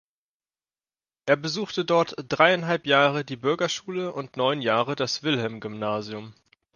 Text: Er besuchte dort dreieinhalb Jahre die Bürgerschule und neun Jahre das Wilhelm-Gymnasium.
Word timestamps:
Er 1.27 1.35
besuchte 1.35 1.85
dort 1.85 2.15
dreieinhalb 2.27 2.87
Jahre 2.87 3.23
die 3.23 3.35
Bürgerschule 3.35 4.11
und 4.11 4.35
neun 4.35 4.63
Jahre 4.63 4.95
das 4.95 5.21
Wilhelm-Gymnasium. 5.21 6.33